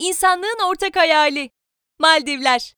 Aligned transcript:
insanlığın 0.00 0.68
ortak 0.68 0.96
hayali. 0.96 1.50
Maldivler. 1.98 2.74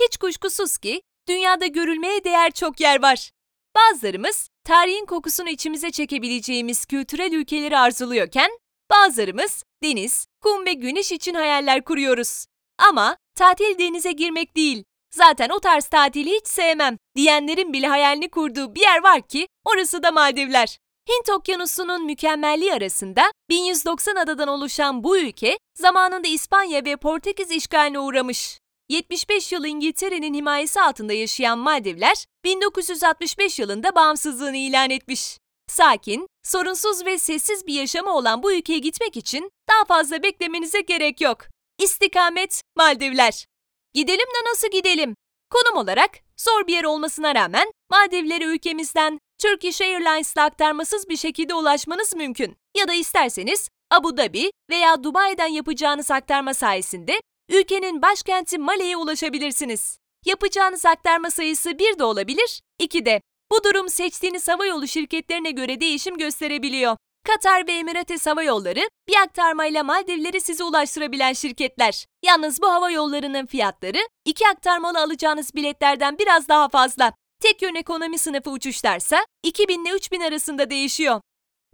Hiç 0.00 0.16
kuşkusuz 0.16 0.78
ki 0.78 1.02
dünyada 1.28 1.66
görülmeye 1.66 2.24
değer 2.24 2.50
çok 2.50 2.80
yer 2.80 3.02
var. 3.02 3.30
Bazılarımız 3.76 4.48
tarihin 4.64 5.06
kokusunu 5.06 5.48
içimize 5.48 5.90
çekebileceğimiz 5.90 6.86
kültürel 6.86 7.32
ülkeleri 7.32 7.78
arzuluyorken, 7.78 8.50
bazılarımız 8.90 9.64
deniz, 9.82 10.26
kum 10.40 10.66
ve 10.66 10.72
güneş 10.72 11.12
için 11.12 11.34
hayaller 11.34 11.84
kuruyoruz. 11.84 12.46
Ama 12.78 13.16
tatil 13.34 13.78
denize 13.78 14.12
girmek 14.12 14.56
değil, 14.56 14.84
zaten 15.10 15.48
o 15.48 15.60
tarz 15.60 15.88
tatili 15.88 16.30
hiç 16.30 16.46
sevmem 16.46 16.98
diyenlerin 17.16 17.72
bile 17.72 17.86
hayalini 17.86 18.30
kurduğu 18.30 18.74
bir 18.74 18.80
yer 18.80 19.02
var 19.02 19.28
ki 19.28 19.48
orası 19.64 20.02
da 20.02 20.10
Maldivler. 20.10 20.78
Hint 21.08 21.30
Okyanusu'nun 21.30 22.04
mükemmelliği 22.04 22.72
arasında 22.72 23.32
1190 23.48 24.16
adadan 24.16 24.48
oluşan 24.48 25.04
bu 25.04 25.18
ülke 25.18 25.58
zamanında 25.74 26.28
İspanya 26.28 26.84
ve 26.84 26.96
Portekiz 26.96 27.50
işgaline 27.50 27.98
uğramış. 27.98 28.58
75 28.88 29.52
yıl 29.52 29.64
İngiltere'nin 29.64 30.34
himayesi 30.34 30.80
altında 30.80 31.12
yaşayan 31.12 31.58
Maldivler, 31.58 32.26
1965 32.44 33.58
yılında 33.58 33.94
bağımsızlığını 33.94 34.56
ilan 34.56 34.90
etmiş. 34.90 35.38
Sakin, 35.68 36.26
sorunsuz 36.44 37.06
ve 37.06 37.18
sessiz 37.18 37.66
bir 37.66 37.74
yaşamı 37.74 38.16
olan 38.16 38.42
bu 38.42 38.52
ülkeye 38.52 38.78
gitmek 38.78 39.16
için 39.16 39.50
daha 39.68 39.84
fazla 39.84 40.22
beklemenize 40.22 40.80
gerek 40.80 41.20
yok. 41.20 41.38
İstikamet 41.78 42.62
Maldivler. 42.76 43.46
Gidelim 43.94 44.18
de 44.18 44.50
nasıl 44.50 44.70
gidelim? 44.70 45.14
Konum 45.50 45.78
olarak 45.78 46.10
zor 46.36 46.66
bir 46.66 46.72
yer 46.72 46.84
olmasına 46.84 47.34
rağmen 47.34 47.72
Maldivlere 47.90 48.44
ülkemizden 48.44 49.18
Turkish 49.42 49.80
Airlines'la 49.80 50.42
aktarmasız 50.44 51.08
bir 51.08 51.16
şekilde 51.16 51.54
ulaşmanız 51.54 52.16
mümkün. 52.16 52.56
Ya 52.76 52.88
da 52.88 52.94
isterseniz 52.94 53.68
Abu 53.90 54.16
Dhabi 54.16 54.50
veya 54.70 55.04
Dubai'den 55.04 55.46
yapacağınız 55.46 56.10
aktarma 56.10 56.54
sayesinde 56.54 57.20
ülkenin 57.50 58.02
başkenti 58.02 58.58
Male'ye 58.58 58.96
ulaşabilirsiniz. 58.96 59.98
Yapacağınız 60.26 60.86
aktarma 60.86 61.30
sayısı 61.30 61.78
bir 61.78 61.98
de 61.98 62.04
olabilir, 62.04 62.60
iki 62.78 63.06
de. 63.06 63.20
Bu 63.52 63.64
durum 63.64 63.88
seçtiğiniz 63.88 64.48
havayolu 64.48 64.88
şirketlerine 64.88 65.50
göre 65.50 65.80
değişim 65.80 66.18
gösterebiliyor. 66.18 66.96
Katar 67.26 67.66
ve 67.66 67.72
Emirates 67.72 68.26
Hava 68.26 68.42
Yolları 68.42 68.88
bir 69.08 69.16
aktarmayla 69.24 69.84
Maldivleri 69.84 70.40
size 70.40 70.64
ulaştırabilen 70.64 71.32
şirketler. 71.32 72.06
Yalnız 72.24 72.62
bu 72.62 72.66
hava 72.72 72.90
yollarının 72.90 73.46
fiyatları 73.46 73.98
iki 74.24 74.48
aktarmalı 74.48 75.00
alacağınız 75.00 75.54
biletlerden 75.54 76.18
biraz 76.18 76.48
daha 76.48 76.68
fazla. 76.68 77.12
Tek 77.42 77.62
yön 77.62 77.74
ekonomi 77.74 78.18
sınıfı 78.18 78.50
uçuşlarsa 78.50 79.26
2000 79.42 79.84
ile 79.84 79.94
3000 79.94 80.20
arasında 80.20 80.70
değişiyor. 80.70 81.20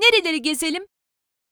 Nereleri 0.00 0.42
gezelim? 0.42 0.86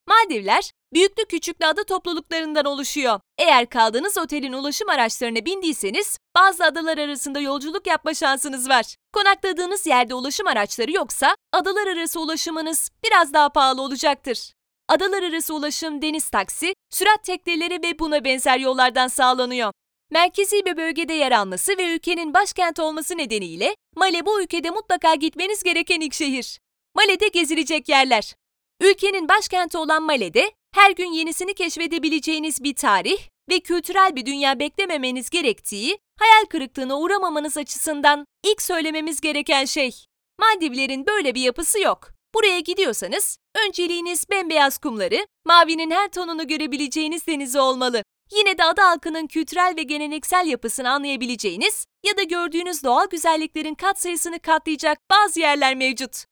Maldivler, 0.08 0.70
büyüklü 0.94 1.24
küçüklü 1.24 1.66
ada 1.66 1.84
topluluklarından 1.84 2.64
oluşuyor. 2.64 3.20
Eğer 3.38 3.68
kaldığınız 3.68 4.18
otelin 4.18 4.52
ulaşım 4.52 4.88
araçlarına 4.88 5.44
bindiyseniz, 5.44 6.18
bazı 6.36 6.64
adalar 6.64 6.98
arasında 6.98 7.40
yolculuk 7.40 7.86
yapma 7.86 8.14
şansınız 8.14 8.68
var. 8.68 8.96
Konakladığınız 9.12 9.86
yerde 9.86 10.14
ulaşım 10.14 10.46
araçları 10.46 10.92
yoksa, 10.92 11.36
adalar 11.52 11.86
arası 11.86 12.20
ulaşımınız 12.20 12.90
biraz 13.04 13.32
daha 13.32 13.48
pahalı 13.48 13.82
olacaktır. 13.82 14.52
Adalar 14.88 15.22
arası 15.22 15.54
ulaşım 15.54 16.02
deniz 16.02 16.28
taksi, 16.28 16.74
sürat 16.90 17.24
tekneleri 17.24 17.82
ve 17.82 17.98
buna 17.98 18.24
benzer 18.24 18.58
yollardan 18.58 19.08
sağlanıyor. 19.08 19.72
Merkezi 20.10 20.66
bir 20.66 20.76
bölgede 20.76 21.12
yer 21.12 21.32
alması 21.32 21.78
ve 21.78 21.94
ülkenin 21.94 22.34
başkenti 22.34 22.82
olması 22.82 23.16
nedeniyle 23.16 23.76
Male 23.96 24.26
bu 24.26 24.42
ülkede 24.42 24.70
mutlaka 24.70 25.14
gitmeniz 25.14 25.62
gereken 25.62 26.00
ilk 26.00 26.14
şehir. 26.14 26.60
Male'de 26.94 27.28
gezilecek 27.28 27.88
yerler. 27.88 28.34
Ülkenin 28.80 29.28
başkenti 29.28 29.78
olan 29.78 30.02
Male'de 30.02 30.52
her 30.74 30.90
gün 30.90 31.12
yenisini 31.12 31.54
keşfedebileceğiniz 31.54 32.62
bir 32.64 32.74
tarih 32.74 33.18
ve 33.50 33.60
kültürel 33.60 34.16
bir 34.16 34.26
dünya 34.26 34.58
beklememeniz 34.58 35.30
gerektiği, 35.30 35.98
hayal 36.18 36.44
kırıklığına 36.50 36.98
uğramamanız 36.98 37.56
açısından 37.56 38.24
ilk 38.44 38.62
söylememiz 38.62 39.20
gereken 39.20 39.64
şey. 39.64 40.04
Maldivlerin 40.40 41.06
böyle 41.06 41.34
bir 41.34 41.40
yapısı 41.40 41.80
yok. 41.80 42.10
Buraya 42.34 42.60
gidiyorsanız 42.60 43.38
önceliğiniz 43.66 44.30
bembeyaz 44.30 44.78
kumları, 44.78 45.26
mavinin 45.44 45.90
her 45.90 46.08
tonunu 46.08 46.48
görebileceğiniz 46.48 47.26
denizi 47.26 47.60
olmalı. 47.60 48.02
Yine 48.32 48.58
de 48.58 48.64
ada 48.64 48.88
halkının 48.88 49.26
kültürel 49.26 49.74
ve 49.76 49.82
geleneksel 49.82 50.46
yapısını 50.46 50.90
anlayabileceğiniz 50.90 51.86
ya 52.06 52.16
da 52.16 52.22
gördüğünüz 52.22 52.84
doğal 52.84 53.06
güzelliklerin 53.10 53.74
katsayısını 53.74 54.38
katlayacak 54.38 54.98
bazı 55.10 55.40
yerler 55.40 55.74
mevcut. 55.74 56.24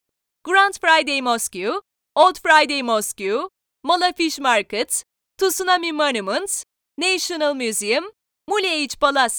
Grand 0.44 0.74
Friday 0.74 1.20
Mosque, 1.20 1.70
Old 2.14 2.36
Friday 2.42 2.82
Mosque, 2.82 3.48
Mola 3.82 4.12
Fish 4.12 4.38
Market, 4.38 5.04
Tsunami 5.38 5.92
Monument, 5.92 6.64
National 6.98 7.54
Museum, 7.54 8.04
Muleyage 8.48 8.96
Palace. 9.00 9.36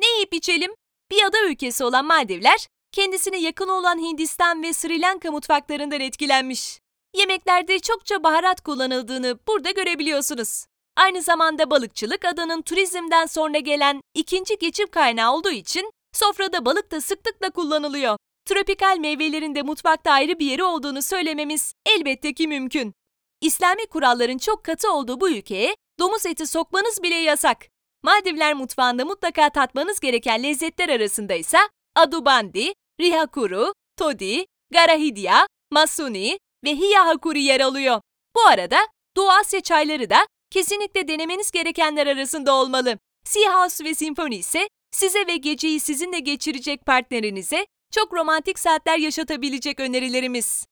Ne 0.00 0.06
yiyip 0.06 0.34
içelim? 0.34 0.74
Bir 1.10 1.22
ada 1.24 1.48
ülkesi 1.48 1.84
olan 1.84 2.04
Maldivler, 2.04 2.68
kendisine 2.92 3.40
yakın 3.40 3.68
olan 3.68 3.98
Hindistan 3.98 4.62
ve 4.62 4.72
Sri 4.72 5.00
Lanka 5.00 5.30
mutfaklarından 5.30 6.00
etkilenmiş. 6.00 6.78
Yemeklerde 7.16 7.78
çokça 7.78 8.22
baharat 8.22 8.60
kullanıldığını 8.60 9.38
burada 9.48 9.70
görebiliyorsunuz. 9.70 10.66
Aynı 10.96 11.22
zamanda 11.22 11.70
balıkçılık 11.70 12.24
adanın 12.24 12.62
turizmden 12.62 13.26
sonra 13.26 13.58
gelen 13.58 14.00
ikinci 14.14 14.58
geçim 14.58 14.88
kaynağı 14.88 15.34
olduğu 15.34 15.50
için 15.50 15.90
sofrada 16.12 16.64
balık 16.64 16.90
da 16.90 17.00
sıklıkla 17.00 17.50
kullanılıyor. 17.50 18.16
Tropikal 18.44 18.98
meyvelerin 18.98 19.54
de 19.54 19.62
mutfakta 19.62 20.12
ayrı 20.12 20.38
bir 20.38 20.46
yeri 20.46 20.64
olduğunu 20.64 21.02
söylememiz 21.02 21.72
elbette 21.86 22.34
ki 22.34 22.48
mümkün. 22.48 22.94
İslami 23.40 23.86
kuralların 23.86 24.38
çok 24.38 24.64
katı 24.64 24.92
olduğu 24.92 25.20
bu 25.20 25.30
ülkeye 25.30 25.76
domuz 25.98 26.26
eti 26.26 26.46
sokmanız 26.46 27.02
bile 27.02 27.14
yasak. 27.14 27.66
Maldivler 28.02 28.54
mutfağında 28.54 29.04
mutlaka 29.04 29.50
tatmanız 29.50 30.00
gereken 30.00 30.42
lezzetler 30.42 30.88
arasında 30.88 31.34
ise 31.34 31.58
adubandi, 31.94 32.72
rihakuru, 33.00 33.72
todi, 33.98 34.46
garahidya, 34.70 35.46
masuni 35.70 36.38
ve 36.64 36.70
hiyahakuri 36.76 37.42
yer 37.42 37.60
alıyor. 37.60 38.00
Bu 38.36 38.40
arada 38.42 38.78
Doğu 39.16 39.30
Asya 39.30 39.60
çayları 39.60 40.10
da 40.10 40.26
kesinlikle 40.54 41.08
denemeniz 41.08 41.50
gerekenler 41.50 42.06
arasında 42.06 42.54
olmalı. 42.54 42.98
Sea 43.24 43.62
House 43.62 43.84
ve 43.84 43.94
Symphony 43.94 44.36
ise 44.36 44.68
size 44.90 45.26
ve 45.26 45.36
geceyi 45.36 45.80
sizinle 45.80 46.18
geçirecek 46.18 46.86
partnerinize 46.86 47.66
çok 47.94 48.14
romantik 48.14 48.58
saatler 48.58 48.98
yaşatabilecek 48.98 49.80
önerilerimiz. 49.80 50.66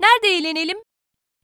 Nerede 0.00 0.36
eğlenelim? 0.36 0.78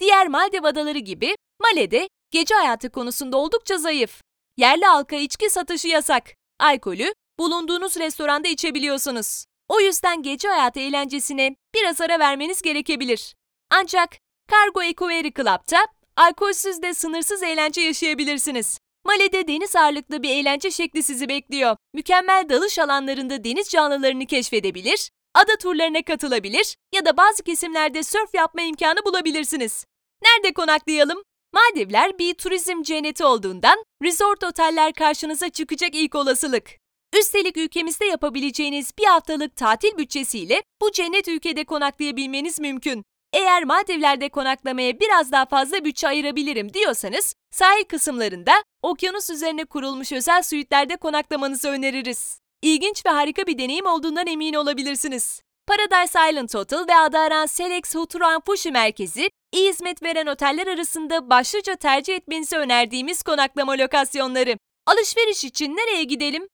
Diğer 0.01 0.29
Maldiv 0.29 0.65
adaları 0.65 0.99
gibi 0.99 1.37
Male'de 1.61 2.09
gece 2.31 2.55
hayatı 2.55 2.91
konusunda 2.91 3.37
oldukça 3.37 3.79
zayıf. 3.79 4.21
Yerli 4.57 4.85
halka 4.85 5.17
içki 5.17 5.51
satışı 5.51 5.89
yasak. 5.89 6.31
Alkolü 6.61 7.15
bulunduğunuz 7.39 7.97
restoranda 7.97 8.49
içebiliyorsunuz. 8.49 9.45
O 9.69 9.81
yüzden 9.81 10.23
gece 10.23 10.49
hayatı 10.49 10.81
eğlencesine 10.81 11.57
biraz 11.75 12.01
ara 12.01 12.19
vermeniz 12.19 12.63
gerekebilir. 12.63 13.35
Ancak 13.71 14.11
Cargo 14.51 14.83
Equerry 14.83 15.33
Club'ta 15.33 15.87
alkolsüz 16.17 16.83
de 16.83 16.95
sınırsız 16.95 17.43
eğlence 17.43 17.81
yaşayabilirsiniz. 17.81 18.79
Male'de 19.05 19.49
deniz 19.49 19.77
ağırlıklı 19.77 20.23
bir 20.23 20.31
eğlence 20.31 20.71
şekli 20.71 21.03
sizi 21.03 21.29
bekliyor. 21.29 21.77
Mükemmel 21.95 22.49
dalış 22.49 22.79
alanlarında 22.79 23.45
deniz 23.45 23.69
canlılarını 23.69 24.27
keşfedebilir, 24.27 25.11
ada 25.35 25.57
turlarına 25.57 26.03
katılabilir 26.03 26.77
ya 26.95 27.05
da 27.05 27.17
bazı 27.17 27.43
kesimlerde 27.43 28.03
sörf 28.03 28.35
yapma 28.35 28.63
imkanı 28.63 29.05
bulabilirsiniz. 29.05 29.85
Nerede 30.23 30.53
konaklayalım? 30.55 31.23
Maldivler 31.53 32.19
bir 32.19 32.35
turizm 32.35 32.83
cenneti 32.83 33.25
olduğundan 33.25 33.85
resort 34.03 34.45
oteller 34.45 34.93
karşınıza 34.93 35.49
çıkacak 35.49 35.95
ilk 35.95 36.15
olasılık. 36.15 36.71
Üstelik 37.19 37.57
ülkemizde 37.57 38.05
yapabileceğiniz 38.05 38.91
bir 38.99 39.05
haftalık 39.05 39.57
tatil 39.57 39.99
bütçesiyle 39.99 40.63
bu 40.81 40.93
cennet 40.93 41.29
ülkede 41.29 41.65
konaklayabilmeniz 41.65 42.61
mümkün. 42.61 43.05
Eğer 43.35 43.65
Maldivler'de 43.65 44.29
konaklamaya 44.29 45.01
biraz 45.01 45.33
daha 45.33 45.47
fazla 45.47 45.85
bütçe 45.85 46.09
ayırabilirim 46.09 46.75
diyorsanız, 46.75 47.35
sahil 47.51 47.85
kısımlarında 47.85 48.53
okyanus 48.83 49.31
üzerine 49.31 49.65
kurulmuş 49.65 50.13
özel 50.13 50.43
suitlerde 50.43 50.97
konaklamanızı 50.97 51.69
öneririz. 51.69 52.41
İlginç 52.63 53.07
ve 53.07 53.11
harika 53.11 53.47
bir 53.47 53.59
deneyim 53.59 53.87
olduğundan 53.87 54.27
emin 54.27 54.55
olabilirsiniz. 54.55 55.43
Paradise 55.67 56.31
Island 56.31 56.55
Hotel 56.55 56.85
ve 56.89 56.95
Adaran 56.97 57.47
Selex 57.47 57.95
Huturan 57.95 58.41
Fushi 58.47 58.71
Merkezi, 58.71 59.31
iyi 59.53 59.69
hizmet 59.69 60.03
veren 60.03 60.27
oteller 60.27 60.67
arasında 60.67 61.31
başlıca 61.31 61.77
tercih 61.77 62.15
etmenizi 62.15 62.57
önerdiğimiz 62.57 63.23
konaklama 63.23 63.79
lokasyonları. 63.79 64.59
Alışveriş 64.87 65.45
için 65.45 65.77
nereye 65.77 66.05
gidelim? 66.05 66.49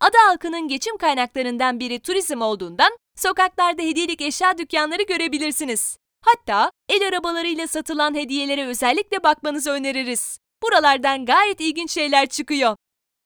Ada 0.00 0.18
halkının 0.28 0.68
geçim 0.68 0.96
kaynaklarından 0.96 1.80
biri 1.80 2.00
turizm 2.00 2.40
olduğundan 2.40 2.96
sokaklarda 3.16 3.82
hediyelik 3.82 4.20
eşya 4.20 4.58
dükkanları 4.58 5.02
görebilirsiniz. 5.02 5.98
Hatta 6.26 6.70
el 6.88 7.08
arabalarıyla 7.08 7.66
satılan 7.66 8.14
hediyelere 8.14 8.66
özellikle 8.66 9.22
bakmanızı 9.22 9.70
öneririz. 9.70 10.38
Buralardan 10.62 11.26
gayet 11.26 11.60
ilginç 11.60 11.90
şeyler 11.90 12.26
çıkıyor. 12.26 12.76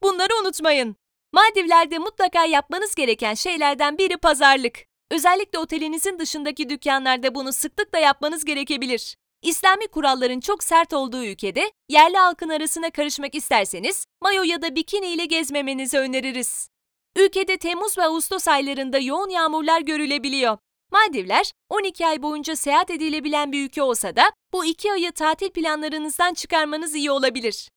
Bunları 0.03 0.41
unutmayın. 0.43 0.97
Maldivler'de 1.33 1.99
mutlaka 1.99 2.45
yapmanız 2.45 2.95
gereken 2.95 3.35
şeylerden 3.35 3.99
biri 3.99 4.17
pazarlık. 4.17 4.79
Özellikle 5.11 5.59
otelinizin 5.59 6.19
dışındaki 6.19 6.69
dükkanlarda 6.69 7.35
bunu 7.35 7.53
sıklıkla 7.53 7.99
yapmanız 7.99 8.45
gerekebilir. 8.45 9.17
İslami 9.43 9.89
kuralların 9.89 10.41
çok 10.41 10.65
sert 10.65 10.93
olduğu 10.93 11.25
ülkede 11.25 11.73
yerli 11.89 12.17
halkın 12.17 12.49
arasına 12.49 12.91
karışmak 12.91 13.35
isterseniz 13.35 14.05
mayo 14.23 14.43
ya 14.43 14.63
da 14.63 14.75
bikini 14.75 15.07
ile 15.07 15.25
gezmemenizi 15.25 15.99
öneririz. 15.99 16.69
Ülkede 17.17 17.57
Temmuz 17.57 17.99
ve 17.99 18.05
Ağustos 18.05 18.49
aylarında 18.49 18.99
yoğun 18.99 19.29
yağmurlar 19.31 19.81
görülebiliyor. 19.81 20.59
Maldivler 20.93 21.53
12 21.69 22.07
ay 22.07 22.23
boyunca 22.23 22.57
seyahat 22.57 22.91
edilebilen 22.91 23.53
bir 23.53 23.65
ülke 23.65 23.83
olsa 23.83 24.17
da 24.17 24.23
bu 24.53 24.65
iki 24.65 24.93
ayı 24.93 25.13
tatil 25.13 25.51
planlarınızdan 25.51 26.35
çıkarmanız 26.35 26.95
iyi 26.95 27.11
olabilir. 27.11 27.71